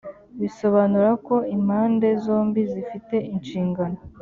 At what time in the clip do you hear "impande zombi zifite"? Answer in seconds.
1.55-3.15